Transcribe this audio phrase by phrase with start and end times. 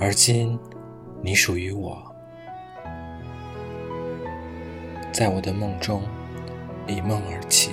[0.00, 0.58] 而今，
[1.20, 2.02] 你属于我，
[5.12, 6.02] 在我的梦中，
[6.86, 7.70] 离梦而起。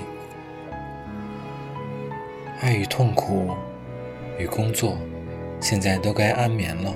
[2.62, 3.50] 爱与痛苦
[4.38, 4.98] 与工作，
[5.60, 6.94] 现在都该安眠了。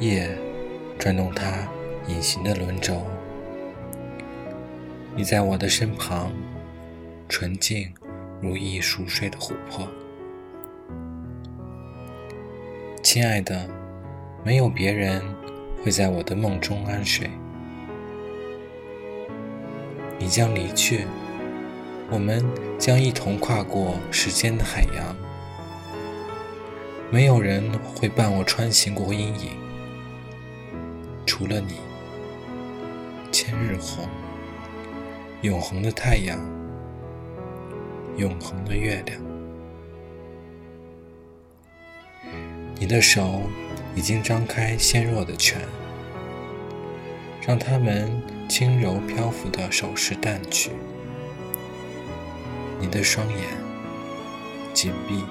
[0.00, 0.36] 夜
[0.98, 1.68] 转动它
[2.08, 3.02] 隐形的轮轴，
[5.14, 6.32] 你在我的身旁，
[7.28, 7.92] 纯净
[8.40, 9.86] 如一熟睡的琥珀。
[13.04, 13.68] 亲爱的，
[14.42, 15.22] 没有别人
[15.84, 17.30] 会在我的梦中安睡。
[20.18, 21.04] 你将离去，
[22.10, 22.42] 我们
[22.78, 25.14] 将一同跨过时间的海洋。
[27.10, 29.50] 没有人会伴我穿行过阴影，
[31.26, 31.74] 除了你。
[33.30, 34.08] 千日红，
[35.42, 36.38] 永恒的太阳，
[38.16, 39.33] 永恒的月亮。
[42.78, 43.42] 你的手
[43.94, 45.60] 已经张开纤弱的拳，
[47.46, 50.70] 让它们轻柔漂浮的手势淡去。
[52.80, 53.38] 你的双眼
[54.74, 55.24] 紧闭，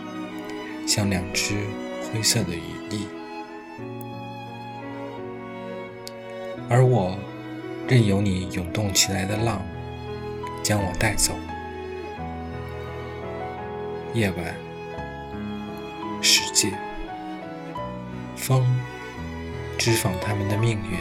[0.88, 1.56] 像两只
[2.12, 3.06] 灰色的羽翼，
[6.70, 7.16] 而我
[7.88, 9.62] 任由你涌动起来的浪
[10.64, 11.34] 将我带走。
[14.14, 14.56] 夜晚，
[16.22, 16.72] 世界。
[18.44, 18.62] 风
[19.78, 21.00] 织纺他们的命运，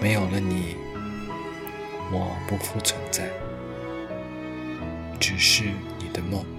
[0.00, 0.74] 没有了你，
[2.10, 3.30] 我不复存在，
[5.20, 5.62] 只是
[6.00, 6.55] 你的梦。